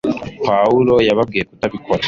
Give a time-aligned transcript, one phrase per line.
[0.45, 1.99] pawulo yababwiye kutabikora